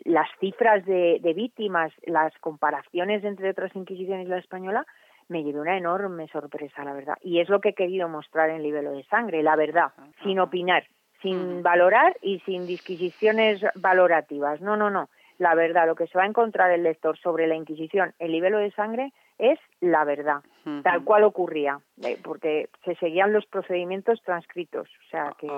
[0.05, 4.87] las cifras de, de víctimas, las comparaciones entre otras inquisiciones y la española,
[5.28, 7.16] me llevé una enorme sorpresa, la verdad.
[7.22, 10.84] Y es lo que he querido mostrar en Libelo de Sangre, la verdad, sin opinar,
[11.22, 14.60] sin valorar y sin disquisiciones valorativas.
[14.60, 15.08] No, no, no.
[15.38, 18.58] La verdad, lo que se va a encontrar el lector sobre la Inquisición en Libelo
[18.58, 20.42] de Sangre es la verdad,
[20.84, 24.88] tal cual ocurría, eh, porque se seguían los procedimientos transcritos.
[24.88, 25.48] O sea que.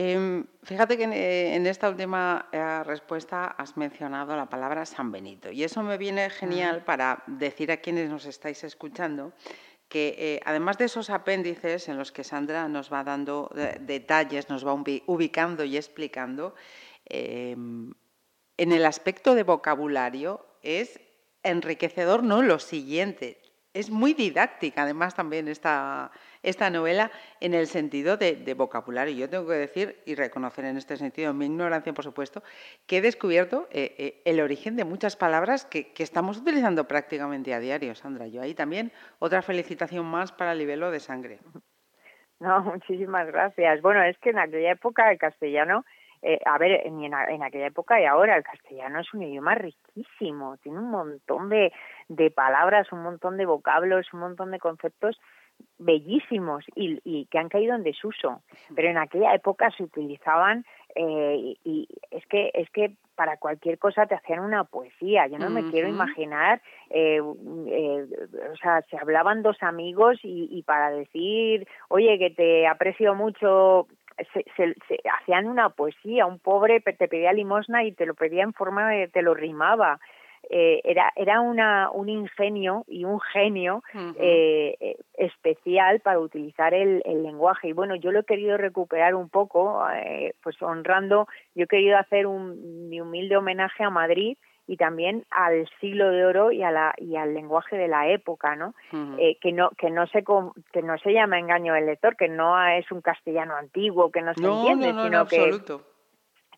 [0.00, 5.50] Em, fíjate que eh, en, esta última eh, respuesta has mencionado la palabra San Benito
[5.50, 9.32] y eso me viene genial para decir a quienes nos estáis escuchando
[9.88, 14.64] que eh, además de esos apéndices en los que Sandra nos va dando detalles, nos
[14.64, 16.54] va ubicando y explicando,
[17.04, 17.92] em,
[18.56, 21.00] en el aspecto de vocabulario es
[21.42, 22.42] enriquecedor, ¿no?
[22.42, 23.40] Lo siguiente,
[23.74, 29.14] es muy didáctica además también esta, esta novela en el sentido de, vocabulario.
[29.14, 32.42] Yo tengo que decir y reconocer en este sentido, mi ignorancia por supuesto,
[32.86, 37.60] que he descubierto eh, eh, el origen de muchas palabras que, estamos utilizando prácticamente a
[37.60, 38.26] diario, Sandra.
[38.28, 41.38] Yo ahí también otra felicitación más para el libelo de sangre.
[42.40, 43.82] No, muchísimas gracias.
[43.82, 45.84] Bueno, es que en aquella época el castellano
[46.20, 50.56] eh, a ver, en, en, aquella época y ahora el castellano es un idioma riquísimo,
[50.56, 51.72] tiene un montón de,
[52.08, 55.16] de palabras, un montón de vocablos, un montón de conceptos
[55.78, 58.42] bellísimos y, y, que han caído en desuso.
[58.74, 64.06] Pero en aquella época se utilizaban eh, y, es que es que para cualquier cosa
[64.06, 65.26] te hacían una poesía.
[65.26, 67.20] Yo no me quiero imaginar, eh,
[67.66, 68.06] eh,
[68.52, 73.88] o sea, se hablaban dos amigos y, y para decir, oye, que te aprecio mucho,
[74.32, 78.52] se, se, hacían una poesía, un pobre te pedía limosna y te lo pedía en
[78.52, 80.00] forma de, te lo rimaba.
[80.50, 83.82] Eh, era, era una, un ingenio y un genio
[84.18, 87.68] eh, eh, especial para utilizar el, el, lenguaje.
[87.68, 91.98] Y bueno, yo lo he querido recuperar un poco, eh, pues honrando, yo he querido
[91.98, 96.70] hacer un, mi humilde homenaje a Madrid y también al siglo de oro y a
[96.70, 98.74] la y al lenguaje de la época no
[99.18, 100.22] eh, que no que no se
[100.72, 104.34] que no se llama engaño del lector que no es un castellano antiguo que no
[104.34, 105.58] se entiende sino que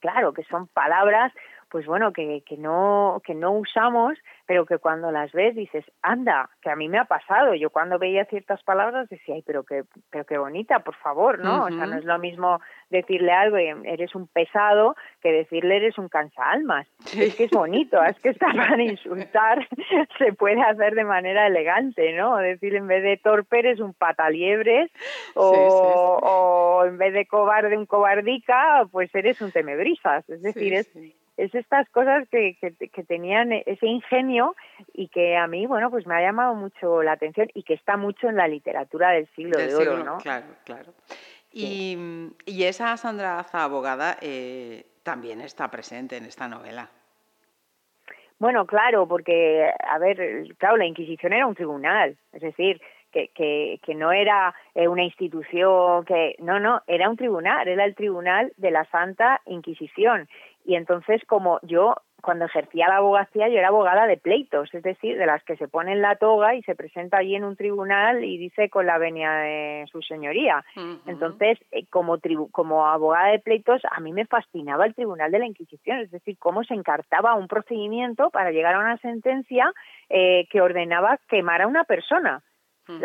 [0.01, 1.33] claro que son palabras
[1.71, 6.51] pues bueno, que, que, no, que no usamos, pero que cuando las ves dices, anda,
[6.61, 7.55] que a mí me ha pasado.
[7.55, 11.65] Yo cuando veía ciertas palabras decía, ay, pero qué, pero qué bonita, por favor, ¿no?
[11.67, 15.97] O sea, no es lo mismo decirle algo y eres un pesado que decirle eres
[15.99, 16.89] un cansaalmas.
[17.17, 19.69] Es que es bonito, es que está para insultar
[20.19, 22.37] se puede hacer de manera elegante, ¿no?
[22.39, 24.91] Decir en vez de torpe eres un pataliebres
[25.35, 30.29] o, o en vez de cobarde un cobardica, pues eres un temebrisas.
[30.29, 30.91] Es decir, es
[31.45, 34.55] es estas cosas que, que, tenían ese ingenio
[34.93, 37.97] y que a mí, bueno, pues me ha llamado mucho la atención y que está
[37.97, 40.19] mucho en la literatura del siglo de oro, ¿no?
[40.19, 40.93] Claro, claro.
[41.53, 41.97] Y,
[42.45, 46.91] y esa Sandra Aza, abogada, eh, también está presente en esta novela.
[48.39, 53.81] Bueno, claro, porque, a ver, claro, la Inquisición era un tribunal, es decir, que, que,
[53.83, 58.53] que no era eh, una institución, que no, no, era un tribunal, era el tribunal
[58.57, 60.29] de la Santa Inquisición.
[60.65, 65.17] Y entonces, como yo, cuando ejercía la abogacía, yo era abogada de pleitos, es decir,
[65.17, 68.37] de las que se ponen la toga y se presenta allí en un tribunal y
[68.37, 70.65] dice con la venia de su señoría.
[71.07, 72.19] Entonces, eh, como,
[72.51, 76.37] como abogada de pleitos, a mí me fascinaba el tribunal de la Inquisición, es decir,
[76.39, 79.73] cómo se encartaba un procedimiento para llegar a una sentencia
[80.09, 82.43] eh, que ordenaba quemar a una persona.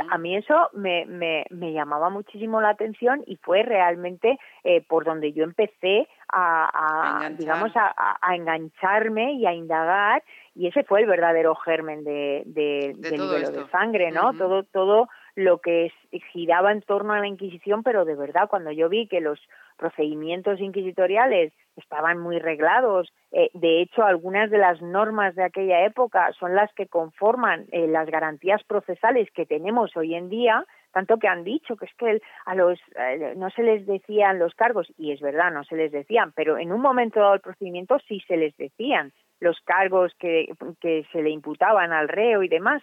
[0.10, 5.06] A mí eso me, me, me, llamaba muchísimo la atención y fue realmente eh, por
[5.06, 10.24] donde yo empecé a, a, digamos, a, a, engancharme y a indagar
[10.56, 14.34] y ese fue el verdadero germen de, de, del nivel de sangre, ¿no?
[14.34, 15.92] Todo, todo lo que
[16.32, 19.40] giraba en torno a la Inquisición, pero de verdad cuando yo vi que los
[19.78, 23.12] procedimientos inquisitoriales estaban muy reglados.
[23.32, 27.88] Eh, de hecho, algunas de las normas de aquella época son las que conforman eh,
[27.88, 32.22] las garantías procesales que tenemos hoy en día, tanto que han dicho que es que
[32.46, 35.92] a los eh, no se les decían los cargos y es verdad, no se les
[35.92, 40.48] decían, pero en un momento dado del procedimiento sí se les decían los cargos que,
[40.80, 42.82] que se le imputaban al reo y demás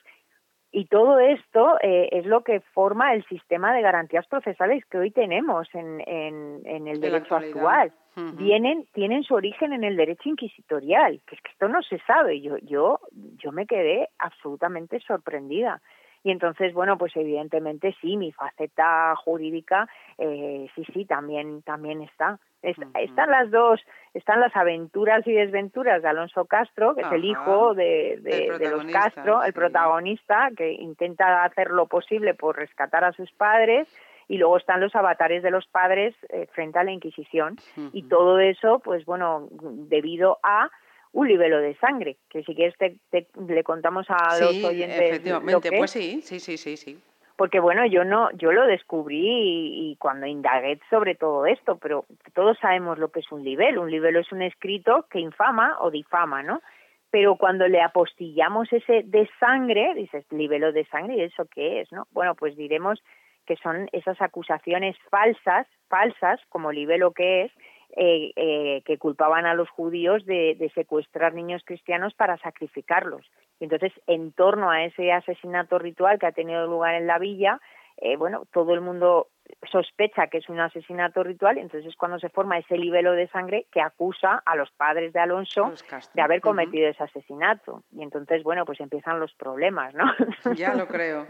[0.72, 5.10] y todo esto eh, es lo que forma el sistema de garantías procesales que hoy
[5.10, 7.92] tenemos en, en, en el derecho actual.
[8.34, 12.40] Vienen, tienen su origen en el derecho inquisitorial, que es que esto no se sabe.
[12.40, 13.00] Yo, yo,
[13.36, 15.80] yo me quedé absolutamente sorprendida.
[16.24, 22.38] Y entonces, bueno, pues evidentemente sí, mi faceta jurídica, eh, sí, sí, también, también está.
[22.62, 23.80] Están las dos,
[24.14, 28.84] están las aventuras y desventuras de Alonso Castro, que es el hijo de, de, los
[28.84, 33.88] Castro, el protagonista, que intenta hacer lo posible por rescatar a sus padres,
[34.28, 37.56] y luego están los avatares de los padres eh, frente a la Inquisición,
[37.92, 40.70] y todo eso, pues bueno, debido a
[41.12, 45.00] un libelo de sangre, que si quieres te, le contamos a los oyentes.
[45.00, 46.98] Efectivamente, pues sí, sí, sí, sí, sí.
[47.36, 52.58] Porque bueno, yo no, yo lo descubrí y, cuando indagué sobre todo esto, pero todos
[52.58, 53.82] sabemos lo que es un libelo.
[53.82, 56.62] Un libelo es un escrito que infama o difama, ¿no?
[57.10, 61.92] Pero cuando le apostillamos ese de sangre, dices, libelo de sangre, ¿y eso qué es,
[61.92, 62.06] no?
[62.12, 63.02] Bueno, pues diremos
[63.46, 67.52] que son esas acusaciones falsas, falsas, como libelo que es,
[67.96, 73.30] eh, eh, que culpaban a los judíos de, de, secuestrar niños cristianos para sacrificarlos.
[73.60, 77.60] Y entonces, en torno a ese asesinato ritual que ha tenido lugar en la villa,
[77.98, 79.28] eh, bueno, todo el mundo
[79.70, 83.66] sospecha que es un asesinato ritual, entonces es cuando se forma ese libelo de sangre
[83.70, 85.72] que acusa a los padres de Alonso
[86.14, 87.82] de haber cometido ese asesinato.
[87.92, 90.04] Y entonces, bueno, pues empiezan los problemas, ¿no?
[90.56, 91.26] Ya lo creo,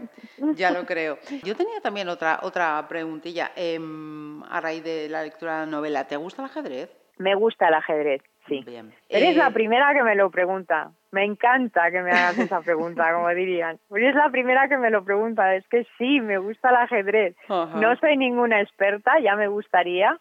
[0.55, 1.17] ya lo creo.
[1.43, 6.07] Yo tenía también otra, otra preguntilla em, a raíz de la lectura de la novela.
[6.07, 6.89] ¿Te gusta el ajedrez?
[7.17, 8.63] Me gusta el ajedrez, sí.
[9.09, 10.91] Eres la eh, primera que me lo pregunta.
[11.13, 13.79] Me encanta que me hagas esa pregunta, como dirían.
[13.95, 15.55] Eres la primera que me lo pregunta.
[15.55, 17.35] Es que sí, me gusta el ajedrez.
[17.47, 20.19] No soy ninguna experta, ya me gustaría,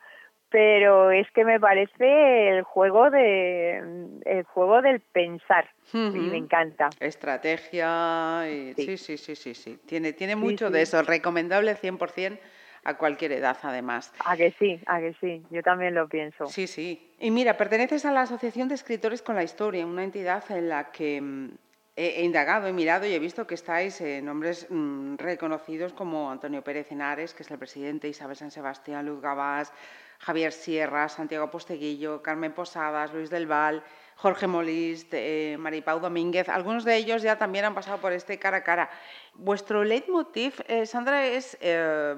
[0.51, 3.79] pero es que me parece el juego de
[4.27, 8.75] el juego del pensar y me encanta estrategia y...
[8.75, 8.99] Sí.
[8.99, 9.17] sí.
[9.17, 12.39] sí sí sí tiene tiene mucho de eso recomendable 100%
[12.85, 14.13] a cualquier edad, además.
[14.25, 16.47] A que sí, a que sí, yo también lo pienso.
[16.47, 17.15] Sí, sí.
[17.19, 20.91] Y mira, perteneces a la Asociación de Escritores con la Historia, una entidad en la
[20.91, 21.51] que mm,
[21.97, 26.63] he, indagado, he mirado y he visto que estáis en nombres mm, reconocidos como Antonio
[26.63, 29.73] Pérez Henares, que es el presidente, Isabel San Sebastián, Luz Gabás,
[30.19, 33.83] Javier Sierra, Santiago Posteguillo, Carmen Posadas, Luis del Val,
[34.23, 38.59] Jorge Molist, eh, Maripau Domínguez, algunos de ellos ya también han pasado por este cara
[38.59, 38.89] a cara.
[39.35, 42.15] Vuestro leitmotiv, eh, Sandra, es eh,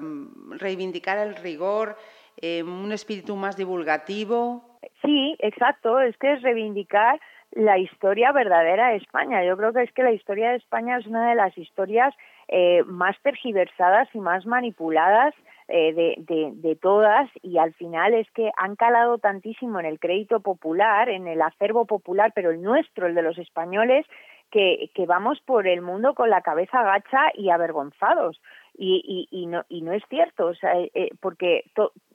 [0.51, 1.97] reivindicar el rigor,
[2.39, 4.77] eh, un espíritu más divulgativo.
[5.03, 7.19] Sí, exacto, es que es reivindicar
[7.53, 9.43] la historia verdadera de España.
[9.43, 12.13] Yo creo que es que la historia de España es una de las historias
[12.85, 15.33] más tergiversadas y más manipuladas
[15.67, 20.39] eh, de, de, todas y al final es que han calado tantísimo en el crédito
[20.39, 24.05] popular, en el acervo popular, pero el nuestro, el de los españoles,
[24.51, 28.39] que, vamos por el mundo con la cabeza gacha y avergonzados.
[28.77, 31.63] Y, y, y, no, y no es cierto, o sea, eh, eh, porque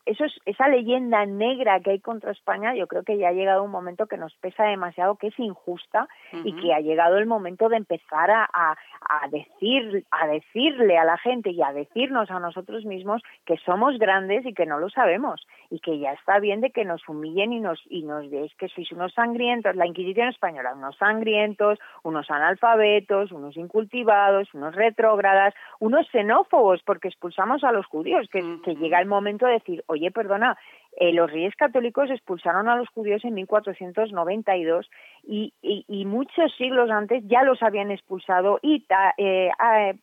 [0.06, 3.62] eso es, esa leyenda negra que hay contra España, yo creo que ya ha llegado
[3.62, 6.08] un momento que nos pesa demasiado, que es injusta
[6.44, 8.76] y que ha llegado el momento de empezar a, a,
[9.08, 13.98] a, decir, a decirle a la gente y a decirnos a nosotros mismos que somos
[13.98, 17.52] grandes y que no lo sabemos y que ya está bien de que nos humillen
[17.52, 22.30] y nos y nos veis que sois unos sangrientos, la Inquisición española, unos sangrientos, unos
[22.30, 29.00] analfabetos, unos incultivados, unos retrógradas, unos xenófobos porque expulsamos a los judíos, que, que llega
[29.00, 30.56] el momento de decir, oye, perdona,
[30.96, 34.88] eh, los reyes católicos expulsaron a los judíos en 1492
[35.22, 39.50] y, y, y muchos siglos antes ya los habían expulsado Ita, eh,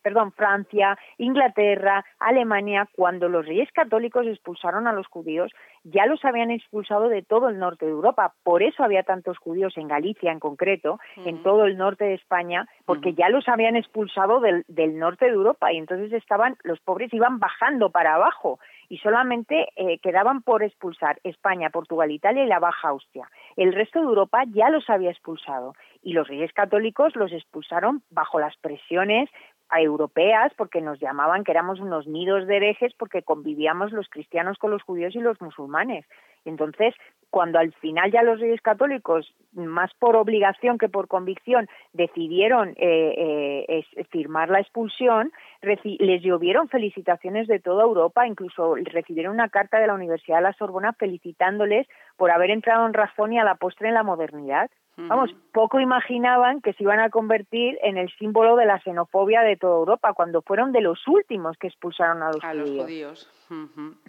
[0.02, 2.88] perdón, Francia, Inglaterra, Alemania.
[2.96, 5.52] Cuando los reyes católicos expulsaron a los judíos,
[5.84, 8.34] ya los habían expulsado de todo el norte de Europa.
[8.44, 12.68] Por eso había tantos judíos en Galicia en concreto, en todo el norte de España,
[12.86, 17.14] porque ya los habían expulsado del, del norte de Europa y entonces estaban, los pobres
[17.14, 18.60] iban bajando para abajo
[18.90, 23.30] y solamente eh, quedaban por expulsar España, Portugal, Italia y la Baja Austria.
[23.56, 28.40] El resto de Europa ya los había expulsado y los reyes católicos los expulsaron bajo
[28.40, 29.30] las presiones
[29.76, 34.72] europeas porque nos llamaban que éramos unos nidos de herejes porque convivíamos los cristianos con
[34.72, 36.06] los judíos y los musulmanes.
[36.46, 36.96] Entonces,
[37.30, 43.66] cuando al final ya los reyes católicos, más por obligación que por convicción, decidieron eh,
[43.68, 45.32] eh, firmar la expulsión,
[45.62, 50.54] les llovieron felicitaciones de toda Europa, incluso recibieron una carta de la Universidad de la
[50.54, 54.70] Sorbona felicitándoles por haber entrado en razón y a la postre en la modernidad.
[54.98, 59.56] Vamos, poco imaginaban que se iban a convertir en el símbolo de la xenofobia de
[59.56, 63.30] toda Europa, cuando fueron de los últimos que expulsaron a los judíos.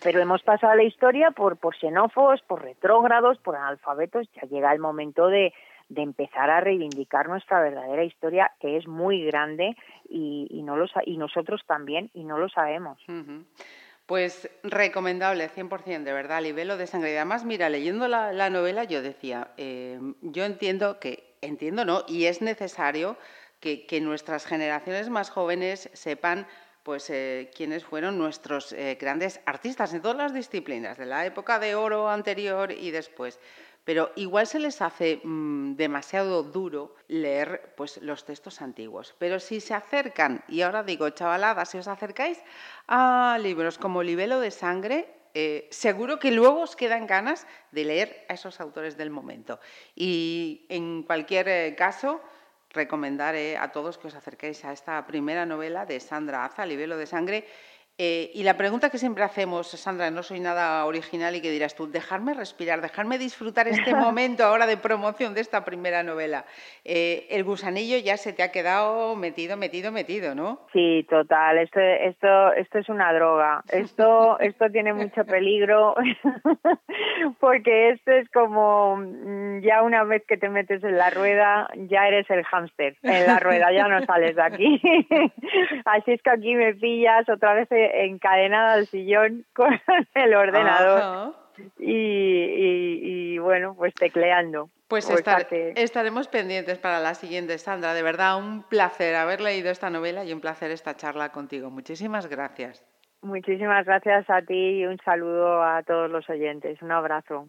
[0.02, 4.28] Pero hemos pasado la historia por, por xenófobos, por retrógrados, por analfabetos.
[4.32, 5.52] Ya llega el momento de,
[5.90, 9.76] de empezar a reivindicar nuestra verdadera historia, que es muy grande
[10.08, 12.98] y, y, no lo, y nosotros también, y no lo sabemos.
[14.08, 17.12] Pues recomendable, 100%, de verdad, Libelo de Sangre.
[17.12, 22.04] Y además, mira, leyendo la, novela yo decía, eh, yo entiendo que, entiendo, ¿no?
[22.08, 23.18] Y es necesario
[23.60, 26.46] que, nuestras generaciones más jóvenes sepan
[26.84, 31.58] pues eh, quiénes fueron nuestros eh, grandes artistas en todas las disciplinas, de la época
[31.58, 33.38] de oro anterior y después
[33.88, 39.14] pero igual se les hace mm, demasiado duro leer pues, los textos antiguos.
[39.18, 42.38] Pero si se acercan, y ahora digo, chavalada, si os acercáis
[42.86, 48.26] a libros como Libelo de Sangre, eh, seguro que luego os quedan ganas de leer
[48.28, 49.58] a esos autores del momento.
[49.96, 52.20] Y en cualquier eh, caso,
[52.68, 57.06] recomendaré a todos que os acerquéis a esta primera novela de Sandra Aza, Libelo de
[57.06, 57.48] Sangre,
[58.00, 61.74] eh, y la pregunta que siempre hacemos, Sandra, no soy nada original y que dirás
[61.74, 66.44] tú, dejarme respirar, dejarme disfrutar este momento ahora de promoción de esta primera novela.
[66.84, 70.60] Eh, el gusanillo ya se te ha quedado metido, metido, metido, ¿no?
[70.72, 71.58] Sí, total.
[71.58, 73.64] Esto, esto, esto es una droga.
[73.68, 75.96] Esto, esto tiene mucho peligro
[77.40, 82.06] porque esto es como mm, ya una vez que te metes en la rueda, ya
[82.06, 84.80] eres el hámster en la rueda, ya no sales de aquí.
[85.84, 89.80] Así es que aquí me pillas otra vez eh, encadenada al sillón con
[90.14, 91.34] el ordenador
[91.78, 94.70] y, bueno, pues tecleando.
[94.86, 97.92] Pues estaremos pendientes para la siguiente, Sandra.
[97.92, 101.70] De verdad, un placer haber leído esta novela y un placer esta charla contigo.
[101.70, 102.86] Muchísimas gracias.
[103.20, 106.80] Muchísimas gracias a ti y un saludo a todos los oyentes.
[106.80, 107.48] Un abrazo.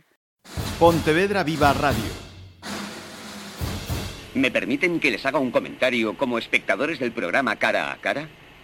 [0.80, 2.30] Pontevedra Viva Radio.
[4.34, 8.28] ¿Me permiten que les haga un comentario como espectadores del programa Cara a Cara?